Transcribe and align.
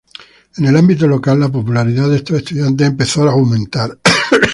En 0.57 0.65
el 0.65 0.75
ámbito 0.77 1.05
local, 1.05 1.39
la 1.39 1.49
popularidad 1.51 2.09
de 2.09 2.15
estos 2.15 2.37
estudiantes 2.37 2.87
empezó 2.87 3.29
a 3.29 3.33
aumentar. 3.33 3.99